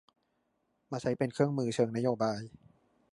[0.91, 2.41] มาใช้เป็นเครื่องมือเชิงนโยบาย